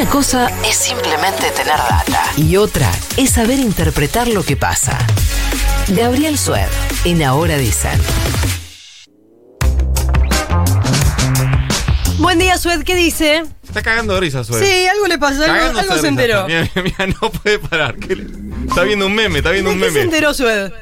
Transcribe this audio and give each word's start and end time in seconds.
Una 0.00 0.08
cosa 0.08 0.50
es 0.66 0.76
simplemente 0.76 1.50
tener 1.50 1.76
data 1.76 2.22
y 2.34 2.56
otra 2.56 2.90
es 3.18 3.32
saber 3.32 3.58
interpretar 3.58 4.28
lo 4.28 4.42
que 4.42 4.56
pasa. 4.56 4.96
Gabriel 5.88 6.38
Sued, 6.38 6.64
en 7.04 7.22
Ahora 7.22 7.58
Dicen. 7.58 8.00
Buen 12.16 12.38
día, 12.38 12.56
Sued, 12.56 12.82
¿qué 12.84 12.94
dice? 12.94 13.44
Está 13.62 13.82
cagando 13.82 14.14
de 14.14 14.20
risa, 14.20 14.42
Sued. 14.42 14.64
Sí, 14.64 14.86
algo 14.86 15.06
le 15.06 15.18
pasó, 15.18 15.44
algo, 15.44 15.78
algo 15.78 15.98
se 15.98 16.08
enteró. 16.08 16.46
Mira, 16.46 16.62
mira, 16.74 16.82
mira, 16.98 17.06
no 17.20 17.30
puede 17.30 17.58
parar. 17.58 17.96
¿Qué 17.96 18.16
le- 18.16 18.24
Está 18.68 18.84
viendo 18.84 19.04
un 19.06 19.14
meme, 19.14 19.40
está 19.40 19.50
viendo 19.50 19.68
¿De 19.68 19.76
un 19.76 19.82
qué 19.82 19.88
se 19.88 19.92
meme. 19.92 20.04
enteró, 20.06 20.32
Sued? 20.32 20.72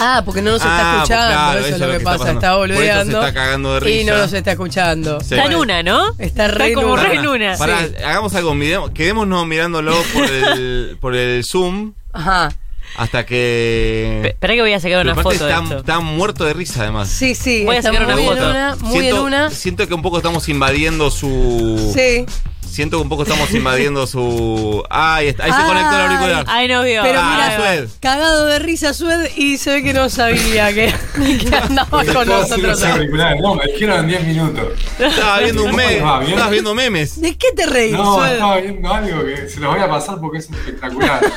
Ah, 0.00 0.22
porque 0.24 0.42
no 0.42 0.52
nos 0.52 0.62
Ah, 0.62 0.66
está 0.66 0.94
escuchando, 0.96 1.32
claro, 1.34 1.58
eso 1.60 1.66
eso 1.68 1.74
es 1.76 1.80
lo 1.92 1.98
que, 1.98 2.04
pasa, 2.04 2.18
pasando. 2.18 2.40
está 2.40 2.54
Por 2.56 2.70
eso 2.70 2.80
se 2.80 2.86
boludeando. 2.86 3.20
está 3.20 3.34
cagando 3.34 3.80
de 3.80 3.90
Y 3.90 4.04
no 4.04 4.12
risa. 4.12 4.22
nos 4.24 4.32
está 4.32 4.50
escuchando. 4.52 5.20
Sí. 5.20 5.34
Está 5.34 5.44
en 5.46 5.54
una, 5.56 5.82
¿no? 5.82 6.14
Está 6.18 6.48
re 6.48 6.72
como 6.72 6.96
re 6.96 7.14
en 7.16 7.26
una. 7.28 7.56
Pará, 7.56 7.86
Sí. 7.86 7.94
hagamos 8.04 8.34
algo, 8.34 8.54
miremos- 8.54 8.90
quedémonos 8.92 9.46
mirándolo 9.46 9.94
por 10.14 10.24
el, 10.24 10.96
por 11.00 11.14
el 11.14 11.44
Zoom 11.44 11.92
Ajá. 12.12 12.50
hasta 12.96 13.26
que. 13.26 14.22
Espera 14.24 14.54
que 14.54 14.60
voy 14.62 14.72
a 14.72 14.80
sacar 14.80 14.98
Pero 14.98 15.12
una 15.12 15.12
aparte 15.20 15.38
foto 15.38 15.46
de 15.46 15.52
está, 15.52 15.62
esto. 15.64 15.78
está 15.78 16.00
muerto 16.00 16.44
de 16.44 16.52
risa, 16.54 16.82
además. 16.82 17.08
Sí, 17.08 17.34
sí. 17.34 17.64
Voy 17.64 17.76
a 17.76 17.78
está 17.80 17.92
sacar 17.92 18.06
una 18.06 18.16
muy 18.16 18.24
foto. 18.24 18.38
en 18.42 18.50
una, 18.50 18.76
muy 18.76 18.92
siento, 19.00 19.16
en 19.18 19.22
una. 19.24 19.50
siento 19.50 19.86
que 19.88 19.94
un 19.94 20.02
poco 20.02 20.16
estamos 20.16 20.48
invadiendo 20.48 21.10
su. 21.10 21.92
Sí. 21.94 22.24
Siento 22.68 22.98
que 22.98 23.02
un 23.02 23.08
poco 23.08 23.24
estamos 23.24 23.52
invadiendo 23.52 24.06
su. 24.06 24.82
Ay, 24.90 25.28
está- 25.28 25.44
ahí 25.44 25.52
se 25.52 25.62
conectó 25.66 25.94
el 25.96 26.00
auricular. 26.02 26.44
Ay, 26.48 26.68
no 26.68 26.82
vio. 26.84 27.02
Pero 27.02 27.18
Ah, 27.20 27.34
mira, 27.34 27.56
Sued. 27.56 27.88
cagado 28.00 28.46
de 28.46 28.58
risa 28.60 28.94
Sued 28.94 29.28
y 29.36 29.58
se 29.58 29.70
ve 29.72 29.82
que 29.82 29.92
no 29.92 30.08
sabía 30.08 30.72
que, 30.72 30.94
que 31.16 31.56
andaba 31.56 32.04
con 32.04 32.28
nosotros. 32.28 32.80
No, 33.40 33.54
me 33.56 33.66
dijeron 33.72 34.00
en 34.00 34.06
10 34.08 34.24
minutos. 34.24 34.64
Estaba 34.98 35.40
viendo 35.40 35.62
un 35.64 35.70
¿Cómo 35.70 35.76
meme. 35.78 35.92
les 35.94 36.04
va? 36.04 36.18
¿Bien? 36.20 36.30
Estabas 36.30 36.50
viendo 36.52 36.74
memes. 36.74 37.20
¿De 37.20 37.36
qué 37.36 37.48
te 37.56 37.66
reís, 37.66 37.92
No, 37.92 38.14
Sued? 38.16 38.32
estaba 38.32 38.56
viendo 38.58 38.94
algo 38.94 39.24
que 39.24 39.48
se 39.48 39.60
los 39.60 39.74
voy 39.74 39.82
a 39.82 39.88
pasar 39.88 40.18
porque 40.20 40.38
es 40.38 40.50
espectacular. 40.50 41.20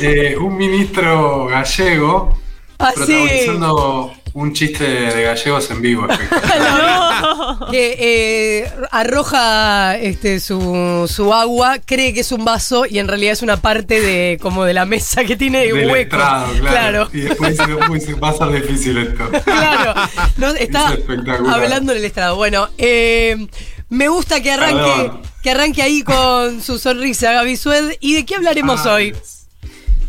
Eh, 0.00 0.36
un 0.38 0.56
ministro 0.56 1.46
gallego 1.46 2.38
Ah, 2.78 2.92
sí. 2.94 3.00
protagonizando 3.06 4.12
un 4.34 4.52
chiste 4.52 4.84
de 4.84 5.22
gallegos 5.22 5.70
en 5.70 5.80
vivo. 5.82 6.06
que 7.70 7.96
eh, 7.98 8.70
arroja 8.90 9.96
este, 9.98 10.40
su, 10.40 11.10
su 11.12 11.32
agua, 11.34 11.78
cree 11.84 12.12
que 12.14 12.20
es 12.20 12.32
un 12.32 12.44
vaso 12.44 12.84
y 12.86 12.98
en 12.98 13.08
realidad 13.08 13.32
es 13.32 13.42
una 13.42 13.56
parte 13.58 14.00
de 14.00 14.38
como 14.40 14.64
de 14.64 14.74
la 14.74 14.84
mesa 14.84 15.24
que 15.24 15.36
tiene 15.36 15.66
Del 15.66 15.86
hueco. 15.86 15.96
estrado, 15.96 16.52
claro. 16.54 17.08
claro. 17.08 17.08
Y 17.12 17.20
después 17.22 17.58
dice, 17.58 17.74
uy, 17.90 18.00
se 18.00 18.14
va 18.14 18.30
a 18.30 18.34
ser 18.34 18.52
difícil 18.62 18.98
esto. 18.98 19.30
Claro. 19.44 19.94
No, 20.36 20.48
está 20.54 20.92
Es 20.92 20.98
espectacular. 21.00 21.54
hablando 21.54 21.92
en 21.92 21.98
el 21.98 22.04
estrado. 22.04 22.36
Bueno, 22.36 22.68
eh, 22.78 23.46
me 23.88 24.08
gusta 24.08 24.40
que 24.42 24.52
arranque, 24.52 24.76
Perdón. 25.02 25.22
que 25.42 25.50
arranque 25.50 25.82
ahí 25.82 26.02
con 26.02 26.62
su 26.62 26.78
sonrisa, 26.78 27.32
Gaby 27.32 27.56
Sued. 27.56 27.92
¿Y 28.00 28.14
de 28.14 28.26
qué 28.26 28.36
hablaremos 28.36 28.86
Ah, 28.86 28.94
hoy? 28.94 29.14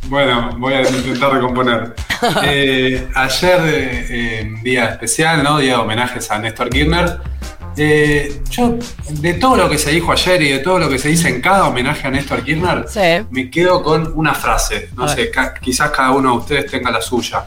Bueno, 0.10 0.56
voy 0.58 0.74
a 0.74 0.82
intentar 0.90 1.34
recomponer. 1.34 1.94
Eh, 2.44 3.08
ayer, 3.16 3.60
eh, 3.64 4.40
en 4.42 4.62
día 4.62 4.90
especial, 4.90 5.42
¿no? 5.42 5.58
Día 5.60 5.76
de 5.76 5.80
homenajes 5.80 6.30
a 6.30 6.38
Néstor 6.38 6.70
Kirchner. 6.70 7.18
eh, 7.78 8.42
yo, 8.50 8.78
de 9.10 9.36
todo 9.36 9.56
lo 9.56 9.70
que 9.70 9.78
se 9.78 9.92
dijo 9.92 10.12
ayer 10.12 10.42
y 10.42 10.50
de 10.50 10.60
todo 10.60 10.80
lo 10.80 10.90
que 10.90 11.00
se 11.00 11.08
dice 11.08 11.30
en 11.30 11.40
cada 11.40 11.70
homenaje 11.70 12.06
a 12.08 12.12
Néstor 12.12 12.44
Kirchner, 12.44 12.84
Sí. 12.90 13.26
me 13.32 13.50
quedo 13.50 13.82
con 13.84 14.12
una 14.16 14.34
frase. 14.34 14.90
No 14.98 15.06
A 15.06 15.08
sé, 15.16 15.32
ca- 15.32 15.54
quizás 15.54 15.92
cada 15.92 16.12
uno 16.12 16.32
de 16.34 16.38
ustedes 16.40 16.70
tenga 16.70 16.92
la 16.92 17.02
suya. 17.02 17.46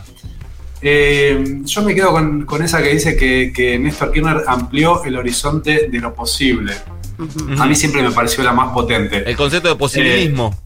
Eh, 0.80 1.44
yo 1.64 1.82
me 1.82 1.94
quedo 1.94 2.12
con, 2.12 2.46
con 2.46 2.62
esa 2.62 2.82
que 2.82 2.88
dice 2.94 3.14
que, 3.14 3.52
que 3.54 3.78
Néstor 3.78 4.10
Kirchner 4.10 4.38
amplió 4.46 5.04
el 5.04 5.16
horizonte 5.18 5.88
de 5.90 5.98
lo 6.00 6.14
posible. 6.14 6.72
A 7.58 7.66
mí 7.66 7.74
siempre 7.74 8.02
me 8.02 8.10
pareció 8.10 8.42
la 8.42 8.54
más 8.54 8.72
potente. 8.72 9.18
El 9.28 9.36
concepto 9.36 9.68
de 9.68 9.76
posibilismo. 9.76 10.56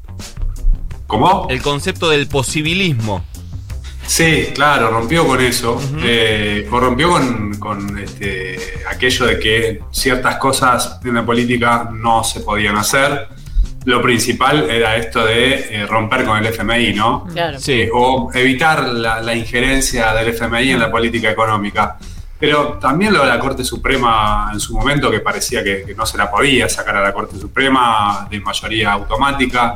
¿Cómo? 1.07 1.47
El 1.49 1.63
concepto 1.63 2.09
del 2.11 2.27
posibilismo. 2.27 3.25
Sí, 4.07 4.49
claro, 4.55 4.91
rompió 4.91 5.27
con 5.27 5.41
eso. 5.41 5.81
eh, 6.03 6.67
o 6.71 6.79
rompió 6.81 7.11
con, 7.11 7.55
con, 7.59 7.99
este, 7.99 8.57
aquello 8.89 9.27
de 9.27 9.39
que 9.39 9.81
ciertas 9.91 10.37
cosas 10.37 11.01
en 11.05 11.15
la 11.15 11.27
política 11.27 11.91
no 11.93 12.23
se 12.23 12.41
podían 12.41 12.77
hacer. 12.77 13.29
Lo 13.85 14.03
principal 14.03 14.69
era 14.69 14.97
esto 14.97 15.25
de 15.25 15.55
eh, 15.83 15.87
romper 15.87 16.25
con 16.25 16.39
el 16.39 16.47
FMI, 16.47 16.93
¿no? 16.95 17.25
Claro. 17.33 17.59
Sí. 17.61 17.83
Eh, 17.83 17.91
o 17.93 18.31
evitar 18.35 18.85
la, 18.89 19.21
la 19.23 19.35
injerencia 19.35 20.13
del 20.13 20.29
FMI 20.35 20.73
en 20.73 20.81
la 20.81 20.91
política 20.91 21.31
económica. 21.31 21.97
Pero 22.39 22.75
también 22.75 23.15
lo 23.15 23.23
de 23.23 23.29
la 23.29 23.39
Corte 23.39 23.65
Suprema 23.65 24.51
en 24.53 24.61
su 24.61 24.75
momento, 24.75 25.11
que 25.11 25.21
parecía 25.21 25.65
que, 25.65 25.85
que 25.85 25.95
no 25.95 26.05
se 26.05 26.19
la 26.19 26.31
podía 26.31 26.69
sacar 26.69 26.97
a 26.97 27.03
la 27.03 27.13
Corte 27.13 27.39
Suprema 27.39 28.29
de 28.31 28.41
mayoría 28.41 28.93
automática. 28.93 29.75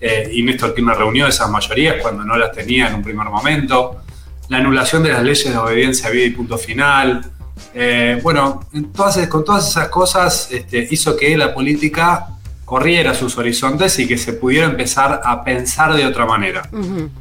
Eh, 0.00 0.30
y 0.32 0.42
Néstor 0.42 0.74
Kirchner 0.74 0.96
reunió 0.96 1.26
esas 1.26 1.50
mayorías 1.50 1.96
cuando 2.00 2.24
no 2.24 2.36
las 2.36 2.52
tenía 2.52 2.88
en 2.88 2.94
un 2.94 3.02
primer 3.02 3.26
momento. 3.28 4.02
La 4.48 4.58
anulación 4.58 5.02
de 5.02 5.10
las 5.10 5.22
leyes 5.22 5.50
de 5.50 5.58
obediencia 5.58 6.08
a 6.08 6.12
vida 6.12 6.26
y 6.26 6.30
punto 6.30 6.56
final. 6.56 7.28
Eh, 7.74 8.20
bueno, 8.22 8.60
entonces 8.72 9.26
con 9.28 9.44
todas 9.44 9.68
esas 9.68 9.88
cosas 9.88 10.48
este, 10.52 10.86
hizo 10.90 11.16
que 11.16 11.36
la 11.36 11.52
política 11.52 12.28
corriera 12.66 13.14
sus 13.14 13.38
horizontes 13.38 13.98
y 14.00 14.06
que 14.06 14.18
se 14.18 14.34
pudiera 14.34 14.66
empezar 14.66 15.20
a 15.24 15.42
pensar 15.42 15.94
de 15.94 16.04
otra 16.04 16.26
manera. 16.26 16.68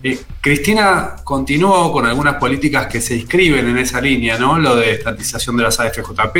Eh, 0.04 0.20
Cristina 0.42 1.18
continuó 1.24 1.94
con 1.94 2.06
algunas 2.06 2.36
políticas 2.36 2.88
que 2.88 3.00
se 3.00 3.16
inscriben 3.16 3.70
en 3.70 3.78
esa 3.78 4.02
línea, 4.02 4.38
¿no? 4.38 4.58
Lo 4.60 4.76
de 4.76 4.92
estatización 4.92 5.56
de 5.56 5.64
las 5.64 5.80
AFJP, 5.80 6.38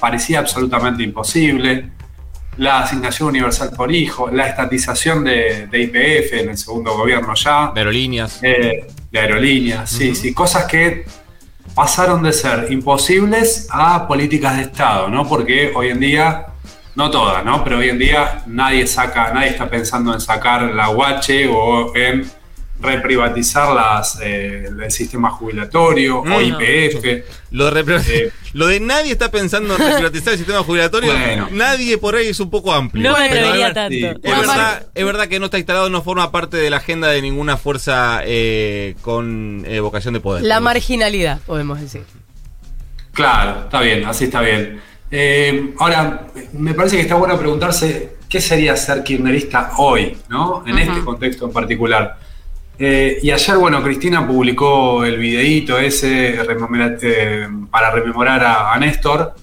parecía 0.00 0.40
absolutamente 0.40 1.02
imposible. 1.04 1.90
La 2.56 2.80
asignación 2.80 3.28
universal 3.28 3.70
por 3.76 3.92
hijo, 3.92 4.28
la 4.30 4.48
estatización 4.48 5.22
de, 5.22 5.68
de 5.70 5.82
IPF 5.82 6.32
en 6.32 6.48
el 6.50 6.58
segundo 6.58 6.96
gobierno 6.96 7.32
ya, 7.34 7.70
De 7.72 7.80
aerolíneas. 7.80 8.40
eh, 8.42 8.86
de 9.12 9.18
aerolíneas, 9.20 9.88
sí, 9.88 10.14
sí, 10.16 10.34
cosas 10.34 10.64
que 10.64 11.04
pasaron 11.76 12.22
de 12.24 12.32
ser 12.32 12.72
imposibles 12.72 13.68
a 13.70 14.08
políticas 14.08 14.56
de 14.56 14.62
Estado, 14.62 15.08
¿no? 15.08 15.28
Porque 15.28 15.70
hoy 15.76 15.90
en 15.90 16.00
día, 16.00 16.46
no 16.96 17.10
todas, 17.10 17.44
¿no? 17.44 17.62
Pero 17.62 17.78
hoy 17.78 17.90
en 17.90 17.98
día 17.98 18.42
nadie 18.46 18.86
saca, 18.86 19.32
nadie 19.32 19.50
está 19.50 19.68
pensando 19.68 20.12
en 20.14 20.20
sacar 20.20 20.62
la 20.62 20.90
UH 20.90 21.46
o 21.50 21.94
en 21.94 22.28
reprivatizar 22.78 23.74
las, 23.74 24.18
eh, 24.22 24.66
el 24.66 24.90
sistema 24.90 25.30
jubilatorio 25.30 26.18
o. 26.20 26.40
IPF. 26.42 27.24
Lo 27.50 27.70
de, 27.70 28.02
Eh. 28.08 28.32
lo 28.52 28.66
de 28.66 28.80
nadie 28.80 29.12
está 29.12 29.30
pensando 29.30 29.76
en 29.76 29.94
privatizar 29.96 30.32
el 30.34 30.38
sistema 30.38 30.62
jubilatorio. 30.62 31.12
Bueno. 31.12 31.48
Nadie 31.52 31.96
por 31.98 32.16
ahí 32.16 32.28
es 32.28 32.40
un 32.40 32.50
poco 32.50 32.72
amplio. 32.72 33.10
No 33.10 33.16
me 33.18 33.24
atrevería 33.26 33.72
tanto. 33.72 33.94
sí. 33.94 34.04
Es 34.04 34.20
Bueno, 34.20 34.40
verdad, 34.40 34.86
es 34.94 35.04
verdad 35.04 35.28
que 35.28 35.38
no 35.38 35.46
está 35.46 35.58
instalado, 35.58 35.88
no 35.90 36.02
forma 36.02 36.30
parte 36.30 36.56
de 36.58 36.68
la 36.70 36.78
agenda 36.78 37.08
de 37.08 37.22
ninguna 37.22 37.56
fuerza 37.56 38.20
eh, 38.24 38.94
con 39.02 39.64
eh, 39.66 39.80
vocación 39.80 40.12
de 40.14 40.20
poder. 40.20 40.44
La 40.44 40.60
marginalidad, 40.60 41.40
podemos 41.46 41.80
decir. 41.80 42.02
Claro, 43.12 43.62
está 43.64 43.80
bien, 43.80 44.04
así 44.04 44.24
está 44.24 44.42
bien. 44.42 44.80
Eh, 45.10 45.74
ahora, 45.78 46.26
me 46.52 46.74
parece 46.74 46.96
que 46.96 47.02
está 47.02 47.14
bueno 47.14 47.38
preguntarse 47.38 48.16
qué 48.28 48.40
sería 48.40 48.76
ser 48.76 49.02
kirchnerista 49.04 49.72
hoy, 49.78 50.16
¿no? 50.28 50.64
En 50.66 50.78
este 50.78 51.04
contexto 51.04 51.46
en 51.46 51.52
particular. 51.52 52.18
Eh, 52.78 53.18
y 53.22 53.30
ayer, 53.30 53.56
bueno, 53.56 53.82
Cristina 53.82 54.26
publicó 54.26 55.04
el 55.04 55.16
videíto 55.16 55.78
ese 55.78 56.34
eh, 56.40 57.48
para 57.70 57.90
rememorar 57.90 58.44
a, 58.44 58.72
a 58.72 58.78
Néstor, 58.78 59.34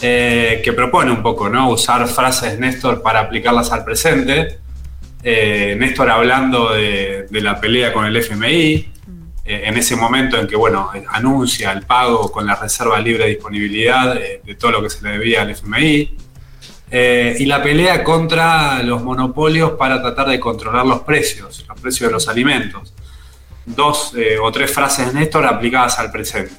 que 0.00 0.72
propone 0.74 1.12
un 1.12 1.22
poco, 1.22 1.48
¿no? 1.48 1.70
Usar 1.70 2.06
frases 2.08 2.58
Néstor 2.58 3.00
para 3.00 3.20
aplicarlas 3.20 3.70
al 3.70 3.84
presente. 3.84 4.58
Néstor 5.22 6.10
hablando 6.10 6.74
de, 6.74 7.26
de 7.30 7.40
la 7.40 7.60
pelea 7.60 7.92
con 7.92 8.04
el 8.04 8.16
FMI, 8.16 8.93
en 9.44 9.76
ese 9.76 9.94
momento 9.94 10.38
en 10.38 10.46
que, 10.46 10.56
bueno, 10.56 10.90
eh, 10.94 11.04
anuncia 11.08 11.72
el 11.72 11.82
pago 11.82 12.32
con 12.32 12.46
la 12.46 12.54
reserva 12.54 12.98
libre 12.98 13.24
de 13.24 13.30
disponibilidad 13.30 14.16
eh, 14.16 14.40
de 14.42 14.54
todo 14.54 14.72
lo 14.72 14.82
que 14.82 14.90
se 14.90 15.02
le 15.02 15.10
debía 15.10 15.42
al 15.42 15.50
FMI. 15.50 16.16
Eh, 16.90 17.36
y 17.40 17.46
la 17.46 17.62
pelea 17.62 18.04
contra 18.04 18.82
los 18.82 19.02
monopolios 19.02 19.72
para 19.72 20.00
tratar 20.00 20.28
de 20.28 20.38
controlar 20.38 20.86
los 20.86 21.00
precios, 21.00 21.64
los 21.66 21.80
precios 21.80 22.08
de 22.08 22.12
los 22.12 22.28
alimentos. 22.28 22.94
Dos 23.66 24.12
eh, 24.16 24.36
o 24.40 24.52
tres 24.52 24.70
frases 24.70 25.12
de 25.12 25.20
Néstor 25.20 25.44
aplicadas 25.44 25.98
al 25.98 26.12
presente. 26.12 26.54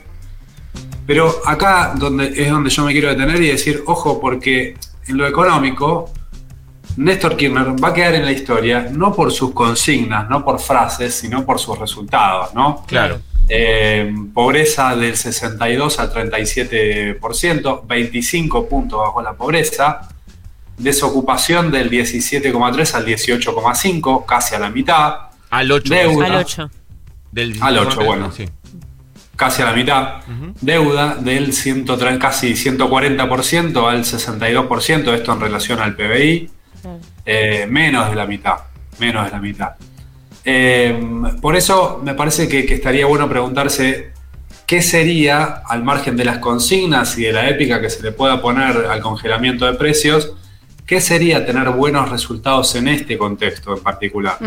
Pero 1.07 1.41
acá 1.45 1.93
donde, 1.95 2.33
es 2.35 2.49
donde 2.49 2.69
yo 2.69 2.83
me 2.83 2.91
quiero 2.91 3.09
detener 3.09 3.41
y 3.41 3.47
decir, 3.47 3.83
ojo, 3.85 4.19
porque 4.19 4.75
en 5.07 5.17
lo 5.17 5.27
económico, 5.27 6.11
Néstor 6.97 7.35
Kirchner 7.35 7.83
va 7.83 7.89
a 7.89 7.93
quedar 7.93 8.15
en 8.15 8.25
la 8.25 8.31
historia 8.31 8.87
no 8.91 9.13
por 9.13 9.31
sus 9.31 9.51
consignas, 9.53 10.29
no 10.29 10.45
por 10.45 10.59
frases, 10.59 11.13
sino 11.15 11.45
por 11.45 11.59
sus 11.59 11.77
resultados, 11.77 12.53
¿no? 12.53 12.83
Claro. 12.87 13.19
Eh, 13.47 14.11
pobreza 14.33 14.95
del 14.95 15.15
62 15.15 15.99
al 15.99 16.11
37%, 16.11 17.85
25 17.85 18.69
puntos 18.69 18.99
bajo 18.99 19.21
la 19.21 19.33
pobreza. 19.33 20.07
Desocupación 20.77 21.71
del 21.71 21.89
17,3 21.89 22.95
al 22.95 23.05
18,5, 23.05 24.25
casi 24.25 24.55
a 24.55 24.59
la 24.59 24.69
mitad. 24.69 25.15
Al 25.49 25.71
8. 25.71 25.93
Deuda. 25.93 26.25
Al 26.25 26.35
8. 26.35 26.71
Del 27.31 27.57
Al 27.61 27.77
8, 27.77 28.03
bueno. 28.03 28.31
Sí. 28.31 28.45
casi 29.35 29.61
a 29.61 29.65
la 29.65 29.73
mitad, 29.73 30.21
deuda 30.61 31.15
del 31.15 31.51
130, 31.51 32.19
casi 32.19 32.53
140% 32.53 33.89
al 33.89 34.05
62%, 34.05 35.13
esto 35.13 35.33
en 35.33 35.39
relación 35.41 35.79
al 35.81 35.95
PBI, 35.95 36.49
eh, 37.25 37.65
menos 37.69 38.09
de 38.09 38.15
la 38.15 38.25
mitad, 38.25 38.55
menos 38.99 39.25
de 39.25 39.31
la 39.31 39.39
mitad. 39.39 39.71
Eh, 40.43 40.97
por 41.41 41.55
eso 41.55 42.01
me 42.03 42.13
parece 42.13 42.47
que, 42.47 42.59
estaría 42.73 43.05
bueno 43.05 43.27
preguntarse 43.27 44.11
qué 44.67 44.81
sería, 44.81 45.61
al 45.67 45.83
margen 45.83 46.15
de 46.15 46.25
las 46.25 46.37
consignas 46.37 47.17
y 47.17 47.23
de 47.23 47.33
la 47.33 47.49
épica 47.49 47.81
que 47.81 47.89
se 47.89 48.03
le 48.03 48.11
pueda 48.11 48.41
poner 48.41 48.87
al 48.89 49.01
congelamiento 49.01 49.65
de 49.65 49.73
precios, 49.73 50.33
qué 50.85 51.01
sería 51.01 51.45
tener 51.45 51.69
buenos 51.69 52.09
resultados 52.09 52.75
en 52.75 52.87
este 52.87 53.17
contexto 53.17 53.75
en 53.75 53.83
particular. 53.83 54.37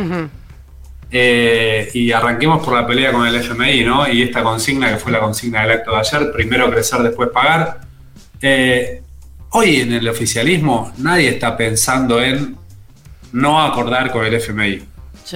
Eh, 1.11 1.89
y 1.95 2.13
arranquemos 2.13 2.63
por 2.63 2.75
la 2.75 2.87
pelea 2.87 3.13
con 3.13 3.27
el 3.27 3.35
FMI, 3.35 3.83
¿no? 3.85 4.09
Y 4.09 4.23
esta 4.23 4.43
consigna 4.43 4.91
que 4.93 4.99
fue 4.99 5.11
la 5.11 5.21
consigna 5.21 5.63
del 5.63 5.73
acto 5.73 5.93
de 5.93 5.97
ayer, 5.97 6.33
primero 6.33 6.71
crecer, 6.71 7.03
después 7.03 7.31
pagar. 7.31 7.81
Eh, 8.41 9.03
hoy 9.51 9.81
en 9.81 9.93
el 9.93 10.09
oficialismo 10.09 10.93
nadie 10.99 11.29
está 11.29 11.57
pensando 11.57 12.23
en 12.23 12.57
no 13.33 13.63
acordar 13.63 14.11
con 14.11 14.25
el 14.25 14.35
FMI, 14.35 14.83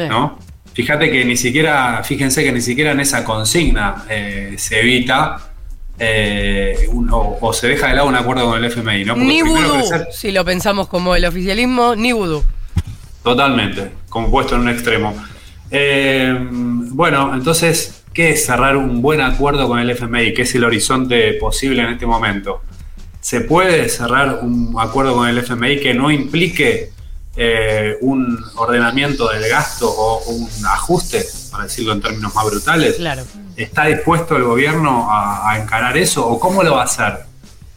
¿no? 0.09 0.38
Fíjate 0.75 1.11
que 1.11 1.25
ni 1.25 1.37
siquiera, 1.37 2.03
fíjense 2.03 2.43
que 2.43 2.53
ni 2.53 2.62
siquiera 2.62 2.93
en 2.93 3.00
esa 3.00 3.25
consigna 3.25 4.05
eh, 4.09 4.55
se 4.56 4.81
evita 4.81 5.53
o 7.11 7.53
se 7.53 7.69
deja 7.69 7.88
de 7.88 7.94
lado 7.94 8.09
un 8.09 8.17
acuerdo 8.17 8.47
con 8.47 8.59
el 8.59 8.64
FMI, 8.64 9.05
¿no? 9.05 9.17
ni 9.17 9.43
vudú, 9.43 9.85
si 10.11 10.32
lo 10.32 10.44
pensamos 10.44 10.88
como 10.88 11.14
el 11.14 11.25
oficialismo, 11.26 11.94
ni 11.94 12.12
vudú. 12.12 12.43
Totalmente, 13.23 13.91
como 14.09 14.31
puesto 14.31 14.56
en 14.56 14.62
un 14.62 14.69
extremo. 14.70 15.14
Eh, 15.70 16.35
bueno, 16.41 17.35
entonces, 17.35 18.03
¿qué 18.12 18.31
es 18.31 18.44
cerrar 18.44 18.76
un 18.76 19.00
buen 19.00 19.20
acuerdo 19.20 19.69
con 19.69 19.79
el 19.79 19.91
FMI? 19.91 20.35
¿Qué 20.35 20.43
es 20.43 20.55
el 20.55 20.64
horizonte 20.64 21.35
posible 21.35 21.82
en 21.82 21.91
este 21.91 22.06
momento? 22.06 22.62
¿Se 23.22 23.40
puede 23.40 23.88
cerrar 23.88 24.40
un 24.42 24.74
acuerdo 24.80 25.14
con 25.14 25.28
el 25.28 25.38
FMI 25.38 25.80
que 25.80 25.94
no 25.94 26.10
implique 26.10 26.90
eh, 27.36 27.96
un 28.00 28.36
ordenamiento 28.56 29.28
del 29.28 29.48
gasto 29.48 29.88
o 29.88 30.28
un 30.28 30.50
ajuste, 30.66 31.24
para 31.52 31.64
decirlo 31.64 31.92
en 31.92 32.00
términos 32.00 32.34
más 32.34 32.44
brutales? 32.46 32.96
Claro. 32.96 33.22
¿Está 33.56 33.84
dispuesto 33.84 34.36
el 34.36 34.42
gobierno 34.42 35.08
a, 35.08 35.52
a 35.52 35.62
encarar 35.62 35.96
eso 35.96 36.26
o 36.26 36.40
cómo 36.40 36.64
lo 36.64 36.74
va 36.74 36.82
a 36.82 36.84
hacer? 36.84 37.20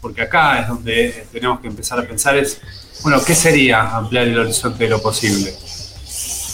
Porque 0.00 0.22
acá 0.22 0.62
es 0.62 0.68
donde 0.68 1.28
tenemos 1.30 1.60
que 1.60 1.68
empezar 1.68 2.00
a 2.00 2.02
pensar 2.02 2.36
es, 2.36 2.60
bueno, 3.04 3.22
¿qué 3.24 3.36
sería 3.36 3.96
ampliar 3.96 4.26
el 4.26 4.36
horizonte 4.36 4.82
de 4.82 4.90
lo 4.90 5.00
posible? 5.00 5.54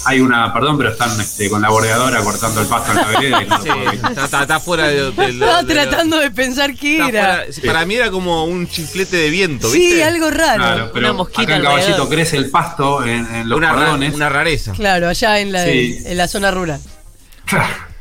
Hay 0.05 0.21
una, 0.21 0.53
perdón, 0.53 0.79
pero 0.79 0.91
están 0.91 1.21
este, 1.21 1.49
con 1.49 1.63
la 1.63 1.69
bordeadora 1.69 2.21
cortando 2.21 2.61
el 2.61 2.67
pasto 2.67 2.93
en 2.93 2.97
la 2.99 3.07
vereda. 3.07 4.41
está, 4.43 4.61
fuera 4.61 4.89
de, 4.89 5.09
Estaba 5.09 5.65
tratando 5.65 6.19
de 6.19 6.31
pensar 6.31 6.75
qué 6.75 7.07
era. 7.07 7.45
para 7.65 7.85
mí 7.87 7.95
era 7.95 8.11
como 8.11 8.45
un 8.45 8.69
chiflete 8.69 9.17
de 9.17 9.31
viento, 9.31 9.71
¿viste? 9.71 9.97
Sí, 9.97 10.03
algo 10.03 10.31
raro. 10.31 10.93
una 10.95 11.13
mosquita 11.13 11.43
acá 11.43 11.57
en 11.57 11.63
Caballito 11.63 12.09
crece 12.09 12.37
el 12.37 12.51
pasto 12.51 13.05
en, 13.05 13.49
los 13.49 13.59
una, 13.59 13.71
cordones. 13.71 14.15
Una 14.15 14.29
rareza. 14.29 14.73
Claro, 14.73 15.09
allá 15.09 15.41
en 15.41 15.53
la, 15.53 15.67
en 15.67 16.17
la 16.17 16.29
zona 16.29 16.51
rural. 16.51 16.81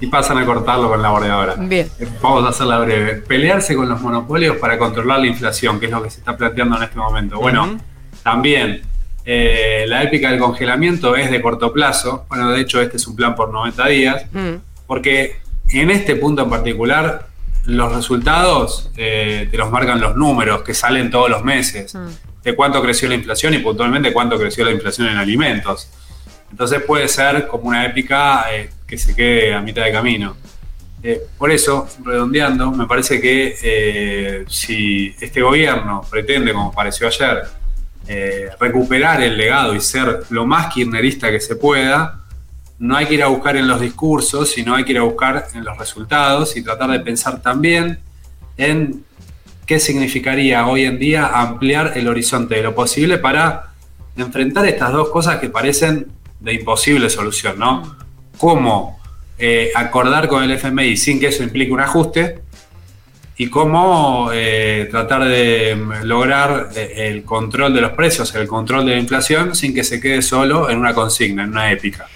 Y 0.00 0.08
pasan 0.08 0.38
a 0.38 0.44
cortarlo 0.44 0.88
con 0.88 1.00
la 1.00 1.10
bordeadora. 1.10 1.54
Bien. 1.56 1.88
Eh, 1.98 2.08
vamos 2.20 2.44
a 2.44 2.48
hacerla 2.48 2.78
breve. 2.80 3.14
Pelearse 3.14 3.76
con 3.76 3.88
los 3.88 4.00
monopolios 4.00 4.56
para 4.56 4.76
controlar 4.76 5.20
la 5.20 5.28
inflación, 5.28 5.78
que 5.78 5.86
es 5.86 5.92
lo 5.92 6.02
que 6.02 6.10
se 6.10 6.18
está 6.18 6.36
planteando 6.36 6.76
en 6.76 6.82
este 6.82 6.98
momento. 6.98 7.38
Bueno, 7.38 7.78
también 8.22 8.82
eh, 9.26 9.86
la 9.88 10.02
épica 10.02 10.30
del 10.30 10.38
congelamiento 10.38 11.16
es 11.16 11.30
de 11.30 11.40
corto 11.40 11.72
plazo. 11.72 12.26
Bueno, 12.28 12.50
de 12.50 12.60
hecho, 12.60 12.80
este 12.80 12.98
es 12.98 13.06
un 13.06 13.16
plan 13.16 13.34
por 13.34 13.50
90 13.50 13.86
días. 13.88 14.26
Mm. 14.32 14.54
Porque 14.86 15.36
en 15.70 15.90
este 15.90 16.16
punto 16.16 16.42
en 16.42 16.50
particular, 16.50 17.28
los 17.64 17.94
resultados 17.94 18.90
eh, 18.96 19.48
te 19.50 19.56
los 19.56 19.70
marcan 19.70 20.00
los 20.00 20.16
números 20.16 20.62
que 20.62 20.74
salen 20.74 21.10
todos 21.10 21.30
los 21.30 21.42
meses. 21.42 21.94
Mm. 21.94 22.08
De 22.42 22.54
cuánto 22.54 22.82
creció 22.82 23.08
la 23.08 23.14
inflación 23.14 23.54
y 23.54 23.58
puntualmente 23.58 24.12
cuánto 24.12 24.38
creció 24.38 24.66
la 24.66 24.72
inflación 24.72 25.08
en 25.08 25.16
alimentos. 25.16 25.88
Entonces 26.50 26.82
puede 26.82 27.08
ser 27.08 27.46
como 27.46 27.68
una 27.68 27.86
épica 27.86 28.44
eh, 28.52 28.68
que 28.86 28.98
se 28.98 29.16
quede 29.16 29.54
a 29.54 29.62
mitad 29.62 29.84
de 29.84 29.92
camino. 29.92 30.36
por 31.38 31.50
eso, 31.50 31.88
redondeando, 32.04 32.70
me 32.70 32.86
parece 32.86 33.20
que 33.20 34.44
si 34.48 35.14
este 35.20 35.40
gobierno 35.40 36.02
pretende, 36.10 36.52
como 36.52 36.72
pareció 36.72 37.06
ayer, 37.06 37.44
eh, 38.06 38.50
recuperar 38.60 39.22
el 39.22 39.36
legado 39.36 39.74
y 39.74 39.80
ser 39.80 40.24
lo 40.30 40.46
más 40.46 40.72
kirchnerista 40.72 41.30
que 41.30 41.40
se 41.40 41.56
pueda, 41.56 42.20
no 42.78 42.96
hay 42.96 43.06
que 43.06 43.14
ir 43.14 43.22
a 43.22 43.28
buscar 43.28 43.56
en 43.56 43.66
los 43.66 43.80
discursos, 43.80 44.50
sino 44.50 44.74
hay 44.74 44.84
que 44.84 44.92
ir 44.92 44.98
a 44.98 45.02
buscar 45.02 45.46
en 45.54 45.64
los 45.64 45.78
resultados 45.78 46.56
y 46.56 46.62
tratar 46.62 46.90
de 46.90 47.00
pensar 47.00 47.40
también 47.40 47.98
en 48.56 49.04
qué 49.66 49.80
significaría 49.80 50.66
hoy 50.66 50.84
en 50.84 50.98
día 50.98 51.26
ampliar 51.26 51.92
el 51.96 52.08
horizonte 52.08 52.56
de 52.56 52.62
lo 52.62 52.74
posible 52.74 53.18
para 53.18 53.70
enfrentar 54.16 54.66
estas 54.66 54.92
dos 54.92 55.08
cosas 55.08 55.38
que 55.38 55.48
parecen 55.48 56.08
de 56.40 56.52
imposible 56.52 57.08
solución, 57.08 57.58
¿no? 57.58 57.96
Cómo 58.36 59.00
eh, 59.38 59.70
acordar 59.74 60.28
con 60.28 60.42
el 60.42 60.50
FMI 60.52 60.96
sin 60.96 61.18
que 61.18 61.28
eso 61.28 61.42
implique 61.42 61.72
un 61.72 61.80
ajuste 61.80 62.43
y 63.36 63.48
cómo 63.48 64.30
eh, 64.32 64.88
tratar 64.90 65.24
de 65.24 65.76
lograr 66.04 66.70
eh, 66.76 67.08
el 67.08 67.24
control 67.24 67.74
de 67.74 67.80
los 67.80 67.92
precios, 67.92 68.34
el 68.34 68.46
control 68.46 68.86
de 68.86 68.92
la 68.92 69.00
inflación, 69.00 69.54
sin 69.54 69.74
que 69.74 69.82
se 69.82 70.00
quede 70.00 70.22
solo 70.22 70.70
en 70.70 70.78
una 70.78 70.94
consigna, 70.94 71.42
en 71.44 71.50
una 71.50 71.72
épica. 71.72 72.06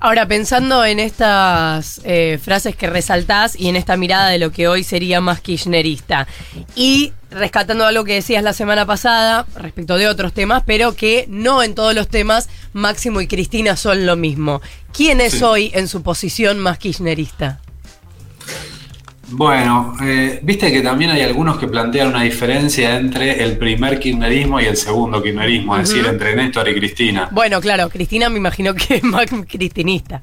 Ahora, 0.00 0.26
pensando 0.26 0.84
en 0.84 0.98
estas 0.98 2.00
eh, 2.04 2.38
frases 2.42 2.76
que 2.76 2.88
resaltás 2.88 3.58
y 3.58 3.68
en 3.68 3.76
esta 3.76 3.96
mirada 3.96 4.28
de 4.28 4.38
lo 4.38 4.50
que 4.50 4.68
hoy 4.68 4.84
sería 4.84 5.20
más 5.20 5.40
kirchnerista, 5.40 6.26
y 6.74 7.12
rescatando 7.30 7.86
algo 7.86 8.04
que 8.04 8.14
decías 8.14 8.42
la 8.42 8.52
semana 8.52 8.84
pasada 8.84 9.46
respecto 9.56 9.96
de 9.96 10.08
otros 10.08 10.32
temas, 10.32 10.62
pero 10.66 10.94
que 10.94 11.26
no 11.28 11.62
en 11.62 11.74
todos 11.74 11.94
los 11.94 12.08
temas 12.08 12.48
Máximo 12.72 13.20
y 13.20 13.26
Cristina 13.26 13.76
son 13.76 14.04
lo 14.04 14.16
mismo. 14.16 14.60
¿Quién 14.92 15.20
es 15.20 15.42
hoy 15.42 15.70
en 15.74 15.88
su 15.88 16.02
posición 16.02 16.58
más 16.58 16.78
kirchnerista? 16.78 17.60
Bueno, 19.28 19.96
eh, 20.02 20.38
viste 20.42 20.70
que 20.72 20.82
también 20.82 21.10
hay 21.10 21.22
algunos 21.22 21.58
que 21.58 21.66
plantean 21.66 22.08
una 22.08 22.22
diferencia 22.22 22.96
entre 22.96 23.42
el 23.42 23.58
primer 23.58 23.98
kirchnerismo 23.98 24.60
y 24.60 24.66
el 24.66 24.76
segundo 24.76 25.20
kirchnerismo, 25.20 25.76
es 25.76 25.88
decir, 25.88 26.06
entre 26.06 26.36
Néstor 26.36 26.68
y 26.68 26.74
Cristina. 26.74 27.28
Bueno, 27.32 27.60
claro, 27.60 27.88
Cristina 27.88 28.28
me 28.28 28.38
imagino 28.38 28.72
que 28.74 28.96
es 28.96 29.02
más 29.02 29.26
cristinista. 29.48 30.22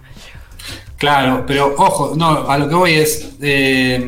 Claro, 0.98 1.44
pero 1.46 1.76
ojo, 1.78 2.14
no, 2.16 2.50
a 2.50 2.58
lo 2.58 2.70
que 2.70 2.76
voy 2.76 2.94
es, 2.94 3.36
eh, 3.42 4.06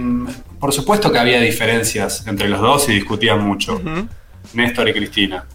por 0.60 0.72
supuesto 0.72 1.12
que 1.12 1.20
había 1.20 1.42
diferencias 1.42 2.26
entre 2.26 2.48
los 2.48 2.62
dos 2.62 2.88
y 2.88 2.94
discutían 2.94 3.46
mucho, 3.46 3.82
Néstor 4.54 4.88
y 4.88 4.94
Cristina. 4.94 5.46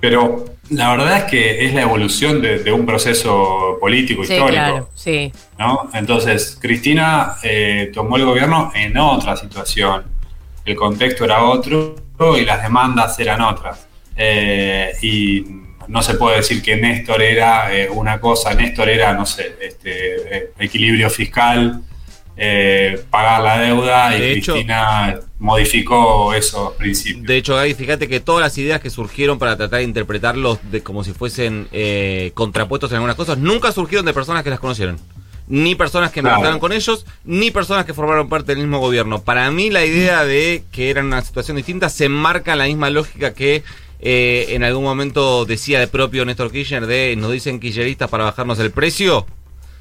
Pero 0.00 0.44
la 0.70 0.90
verdad 0.90 1.18
es 1.18 1.24
que 1.24 1.66
es 1.66 1.74
la 1.74 1.82
evolución 1.82 2.42
de, 2.42 2.72
un 2.72 2.84
proceso 2.84 3.78
político 3.80 4.22
histórico. 4.22 4.50
Claro, 4.50 4.88
sí. 4.94 5.32
¿no? 5.58 5.90
Entonces, 5.94 6.58
Cristina 6.60 7.36
eh, 7.42 7.90
tomó 7.94 8.16
el 8.16 8.24
gobierno 8.24 8.72
en 8.74 8.96
otra 8.98 9.36
situación. 9.36 10.04
El 10.64 10.74
contexto 10.74 11.24
era 11.24 11.44
otro 11.44 11.96
y 12.38 12.44
las 12.44 12.62
demandas 12.62 13.18
eran 13.20 13.40
otras. 13.40 13.86
Eh, 14.16 14.92
y 15.02 15.44
no 15.88 16.02
se 16.02 16.14
puede 16.14 16.38
decir 16.38 16.62
que 16.62 16.76
Néstor 16.76 17.22
era 17.22 17.72
eh, 17.72 17.88
una 17.88 18.20
cosa, 18.20 18.54
Néstor 18.54 18.88
era, 18.88 19.12
no 19.12 19.26
sé, 19.26 19.56
este, 19.60 20.52
equilibrio 20.58 21.08
fiscal, 21.10 21.82
pagar 23.10 23.42
la 23.42 23.58
deuda 23.58 24.16
y 24.16 24.40
Cristina 24.42 25.20
modificó 25.38 26.34
esos 26.34 26.72
principios. 26.74 27.26
De 27.26 27.36
hecho, 27.36 27.56
Gaby, 27.56 27.74
fíjate 27.74 28.08
que 28.08 28.20
todas 28.20 28.40
las 28.40 28.56
ideas 28.58 28.80
que 28.80 28.90
surgieron 28.90 29.38
para 29.38 29.56
tratar 29.56 29.78
de 29.80 29.84
interpretarlos 29.84 30.58
de, 30.70 30.82
como 30.82 31.04
si 31.04 31.12
fuesen 31.12 31.68
eh, 31.72 32.32
contrapuestos 32.34 32.90
en 32.90 32.96
algunas 32.96 33.16
cosas, 33.16 33.38
nunca 33.38 33.72
surgieron 33.72 34.06
de 34.06 34.14
personas 34.14 34.42
que 34.42 34.50
las 34.50 34.60
conocieron. 34.60 34.98
Ni 35.48 35.76
personas 35.76 36.10
que 36.10 36.22
claro. 36.22 36.58
con 36.58 36.72
ellos, 36.72 37.06
ni 37.24 37.52
personas 37.52 37.84
que 37.84 37.94
formaron 37.94 38.28
parte 38.28 38.52
del 38.52 38.58
mismo 38.58 38.80
gobierno. 38.80 39.22
Para 39.22 39.48
mí 39.50 39.70
la 39.70 39.84
idea 39.84 40.24
de 40.24 40.64
que 40.72 40.90
eran 40.90 41.06
una 41.06 41.22
situación 41.22 41.56
distinta 41.56 41.88
se 41.88 42.06
enmarca 42.06 42.52
en 42.52 42.58
la 42.58 42.64
misma 42.66 42.90
lógica 42.90 43.32
que 43.32 43.62
eh, 44.00 44.46
en 44.50 44.64
algún 44.64 44.82
momento 44.82 45.44
decía 45.44 45.78
de 45.78 45.86
propio 45.86 46.24
Néstor 46.24 46.50
Kirchner 46.50 46.86
de 46.86 47.14
nos 47.16 47.30
dicen 47.30 47.60
kirchneristas 47.60 48.10
para 48.10 48.24
bajarnos 48.24 48.58
el 48.58 48.72
precio. 48.72 49.24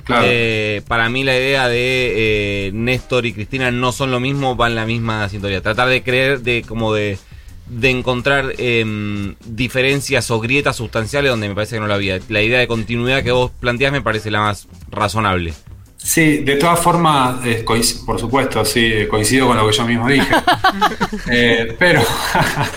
Eh, 0.08 0.82
para 0.88 1.10
mí 1.10 1.24
la 1.24 1.36
idea 1.36 1.68
de 1.68 2.68
eh, 2.68 2.72
Néstor 2.74 3.26
y 3.26 3.34
Cristina 3.34 3.72
no 3.72 3.92
son 3.92 4.12
lo 4.12 4.20
mismo, 4.20 4.56
van 4.56 4.76
la 4.76 4.86
misma 4.86 5.28
sintonía. 5.30 5.62
Tratar 5.62 5.90
de 5.90 6.04
creer, 6.04 6.42
de 6.42 6.64
como 6.68 6.94
de, 6.94 7.18
de 7.68 7.90
encontrar 7.90 8.54
em, 8.58 9.36
diferencias 9.46 10.30
o 10.32 10.40
grietas 10.40 10.76
sustanciales 10.76 11.32
donde 11.32 11.50
me 11.50 11.56
parece 11.56 11.76
que 11.76 11.80
no 11.80 11.88
la 11.88 11.96
había. 11.96 12.20
La 12.30 12.42
idea 12.42 12.60
de 12.60 12.68
continuidad 12.68 13.24
que 13.24 13.32
vos 13.32 13.52
planteás 13.60 13.92
me 13.92 14.02
parece 14.02 14.30
la 14.30 14.42
más 14.42 14.68
razonable. 14.92 15.54
Sí, 15.98 16.38
de 16.40 16.58
todas 16.58 16.80
formas, 16.80 17.38
por 18.06 18.20
supuesto, 18.20 18.64
sí, 18.64 19.08
coincido 19.10 19.48
con 19.48 19.58
lo 19.58 19.68
que 19.68 19.76
yo 19.76 19.86
mismo 19.86 20.08
dije. 20.08 20.28
Eh, 21.32 21.76
pero, 21.80 22.02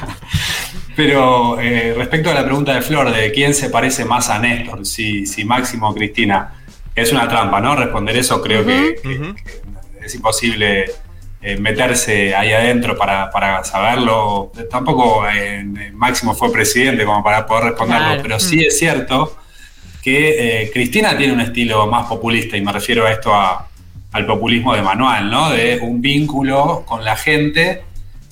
pero 0.97 1.56
respecto 1.56 2.30
a 2.30 2.35
la 2.35 2.44
pregunta 2.44 2.75
de 2.75 2.80
Flor 2.80 3.12
de 3.12 3.30
quién 3.32 3.52
se 3.52 3.68
parece 3.68 4.04
más 4.04 4.30
a 4.30 4.38
Néstor, 4.38 4.87
si, 4.87 5.26
si 5.26 5.44
Máximo 5.44 5.90
o 5.90 5.94
Cristina, 5.94 6.57
es 7.02 7.12
una 7.12 7.28
trampa, 7.28 7.60
¿no? 7.60 7.76
Responder 7.76 8.16
eso 8.16 8.40
creo 8.42 8.64
que, 8.64 8.96
es 10.02 10.14
imposible 10.14 10.86
eh, 11.40 11.56
meterse 11.56 12.34
ahí 12.34 12.52
adentro 12.52 12.96
para, 12.96 13.30
para 13.30 13.62
saberlo. 13.64 14.52
Tampoco 14.70 15.24
eh, 15.28 15.64
Máximo 15.92 16.34
fue 16.34 16.50
presidente 16.50 17.04
como 17.04 17.22
para 17.22 17.46
poder 17.46 17.64
responderlo, 17.64 18.22
pero 18.22 18.40
sí 18.40 18.64
es 18.64 18.78
cierto 18.78 19.36
que 20.02 20.62
eh, 20.62 20.70
Cristina 20.72 21.16
tiene 21.16 21.32
un 21.32 21.40
estilo 21.40 21.86
más 21.86 22.06
populista 22.06 22.56
y 22.56 22.62
me 22.62 22.72
refiero 22.72 23.06
a 23.06 23.12
esto 23.12 23.32
al 23.34 24.26
populismo 24.26 24.74
de 24.74 24.82
manual, 24.82 25.30
¿no? 25.30 25.50
De 25.50 25.78
un 25.80 26.00
vínculo 26.00 26.84
con 26.86 27.04
la 27.04 27.14
gente 27.14 27.82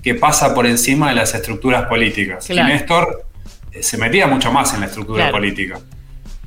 que 0.03 0.15
pasa 0.15 0.55
por 0.55 0.67
encima 0.67 1.11
de 1.11 1.17
las 1.17 1.35
estructuras 1.35 1.87
políticas. 1.87 2.49
Y 2.49 2.55
Néstor 2.55 3.27
se 3.81 3.99
metía 3.99 4.27
mucho 4.27 4.53
más 4.53 4.73
en 4.75 4.81
la 4.81 4.87
estructura 4.87 5.31
política. 5.31 5.79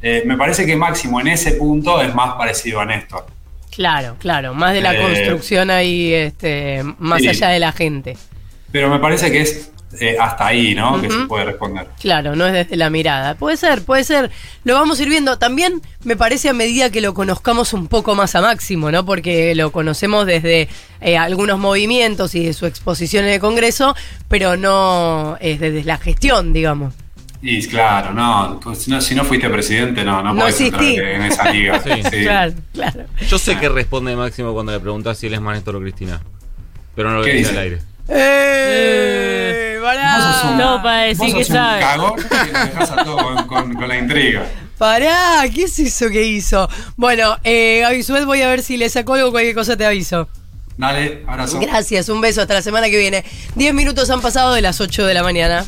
Me 0.01 0.38
parece 0.38 0.65
que 0.65 0.75
Máximo 0.75 1.20
en 1.22 1.27
ese 1.27 1.53
punto 1.53 2.01
es 2.01 2.13
más 2.13 2.36
parecido 2.36 2.79
a 2.79 2.86
Néstor. 2.86 3.25
Claro, 3.79 4.15
claro, 4.20 4.53
más 4.53 4.74
de 4.74 4.82
la 4.82 4.94
eh, 4.94 5.01
construcción 5.01 5.70
ahí, 5.70 6.13
este, 6.13 6.84
más 6.98 7.25
allá 7.25 7.50
de 7.50 7.60
la 7.60 7.72
gente. 7.72 8.18
Pero 8.72 8.89
me 8.89 9.00
parece 9.00 9.32
que 9.32 9.41
es 9.41 9.72
eh, 10.00 10.18
hasta 10.20 10.48
ahí, 10.48 10.75
¿no? 10.75 11.01
Que 11.01 11.10
se 11.10 11.18
puede 11.27 11.46
responder. 11.46 11.88
Claro, 12.00 12.36
no 12.36 12.46
es 12.46 12.53
desde 12.53 12.75
la 12.75 12.89
mirada. 12.89 13.36
Puede 13.36 13.58
ser, 13.58 13.84
puede 13.84 14.03
ser. 14.03 14.32
Lo 14.63 14.74
vamos 14.74 15.00
a 15.00 15.03
ir 15.03 15.10
viendo. 15.10 15.38
También 15.38 15.82
me 16.03 16.15
parece 16.15 16.50
a 16.50 16.53
medida 16.53 16.89
que 16.89 17.01
lo 17.01 17.13
conozcamos 17.13 17.74
un 17.74 17.88
poco 17.88 18.15
más 18.15 18.36
a 18.36 18.41
máximo, 18.41 18.91
¿no? 18.91 19.06
Porque 19.06 19.56
lo 19.56 19.72
conocemos 19.72 20.25
desde 20.25 20.68
eh, 21.01 21.18
algunos 21.18 21.58
movimientos 21.58 22.36
y 22.36 22.46
de 22.46 22.53
su 22.53 22.65
exposición 22.65 23.25
en 23.25 23.32
el 23.32 23.39
Congreso, 23.39 23.96
pero 24.27 24.58
no 24.58 25.38
es 25.39 25.60
desde 25.60 25.84
la 25.84 25.98
gestión, 25.98 26.53
digamos. 26.53 26.94
Y 27.41 27.65
claro, 27.67 28.13
no, 28.13 28.60
si 28.75 29.15
no, 29.15 29.24
fuiste 29.24 29.50
presidente, 29.50 30.03
no, 30.03 30.22
no, 30.22 30.36
podés 30.36 30.60
entrar 30.60 30.84
en 30.84 31.22
esa 31.24 31.50
liga. 31.51 31.81
Claro, 32.12 32.53
claro. 32.74 33.05
Yo 33.27 33.39
sé 33.39 33.58
que 33.58 33.69
responde 33.69 34.15
Máximo 34.15 34.53
cuando 34.53 34.74
le 34.74 34.79
preguntas 34.79 35.17
si 35.17 35.27
él 35.27 35.34
es 35.34 35.41
Manéstoro 35.41 35.77
o 35.77 35.81
Cristina, 35.81 36.19
pero 36.96 37.12
no 37.12 37.19
lo 37.19 37.24
decir 37.24 37.48
al 37.48 37.58
aire. 37.58 37.79
¡Eh! 38.10 39.79
Pará. 39.81 40.53
no, 40.58 40.84
para 40.84 41.01
decir 41.03 41.34
que 41.34 41.46
sabe. 41.46 41.79
Cagón 41.79 42.15
que 42.29 42.60
dejas 42.60 42.91
a 42.91 43.03
todo 43.03 43.48
con, 43.48 43.88
la 43.88 43.98
intriga. 43.98 44.46
Pará, 44.77 45.43
¿qué 45.53 45.63
es 45.63 45.79
eso 45.79 46.10
que 46.10 46.24
hizo? 46.24 46.69
Bueno, 46.98 47.38
eh, 47.43 47.84
Abisuet, 47.86 48.25
voy 48.25 48.41
a 48.41 48.50
ver 48.50 48.62
si 48.62 48.77
le 48.77 48.89
sacó 48.89 49.13
algo, 49.13 49.31
cualquier 49.31 49.55
cosa 49.55 49.77
te 49.77 49.86
aviso. 49.86 50.27
Dale, 50.77 51.24
abrazo. 51.27 51.60
Gracias, 51.60 52.10
un 52.10 52.22
beso, 52.22 52.41
hasta 52.41 52.53
la 52.53 52.62
semana 52.62 52.89
que 52.89 52.98
viene. 52.98 53.24
Diez 53.55 53.74
minutos 53.74 54.10
han 54.10 54.22
pasado 54.22 54.53
de 54.53 54.62
las 54.62 54.79
8 54.79 55.05
de 55.05 55.13
la 55.13 55.24
mañana. 55.24 55.65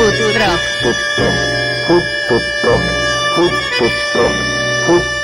Putu 0.00 0.32
Rock. 0.32 0.60
Putu 0.80 1.24
Rock. 1.28 2.04
Putu 2.28 2.36
Rock. 2.64 2.84
Putu 3.36 3.90
Rock. 4.88 5.19